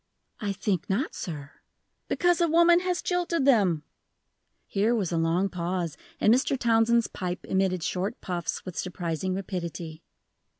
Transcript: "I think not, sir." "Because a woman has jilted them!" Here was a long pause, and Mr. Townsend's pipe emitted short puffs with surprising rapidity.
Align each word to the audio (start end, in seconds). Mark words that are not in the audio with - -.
"I 0.39 0.51
think 0.51 0.89
not, 0.89 1.13
sir." 1.13 1.51
"Because 2.07 2.41
a 2.41 2.47
woman 2.47 2.79
has 2.79 3.03
jilted 3.03 3.45
them!" 3.45 3.83
Here 4.65 4.95
was 4.95 5.11
a 5.11 5.17
long 5.19 5.47
pause, 5.47 5.95
and 6.19 6.33
Mr. 6.33 6.57
Townsend's 6.57 7.05
pipe 7.05 7.45
emitted 7.45 7.83
short 7.83 8.19
puffs 8.19 8.65
with 8.65 8.75
surprising 8.79 9.35
rapidity. 9.35 10.01